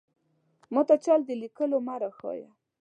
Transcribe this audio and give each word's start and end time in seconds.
ماته 0.73 0.95
چل 1.03 1.19
د 1.27 1.29
ليکلو 1.41 1.77
مۀ 1.85 1.95
راښايه! 2.01 2.49